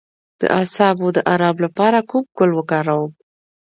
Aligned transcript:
د 0.41 0.41
اعصابو 0.59 1.07
د 1.15 1.17
ارام 1.33 1.57
لپاره 1.65 1.99
کوم 2.09 2.25
ګل 2.37 2.51
وکاروم؟ 2.55 3.11